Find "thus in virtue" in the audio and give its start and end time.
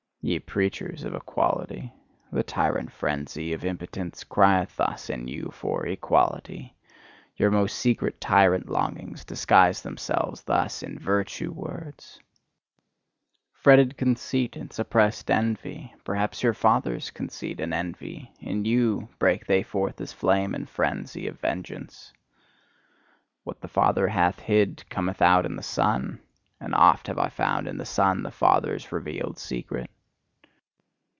10.43-11.51